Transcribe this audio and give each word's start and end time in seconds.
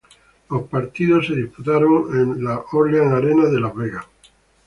Los 0.49 0.63
partidos 0.63 1.27
se 1.27 1.35
disputaron 1.35 2.05
en 2.19 2.39
el 2.39 2.57
Orleans 2.71 3.11
Arena 3.13 3.43
en 3.43 3.61
Las 3.61 3.75
Vegas. 3.75 4.05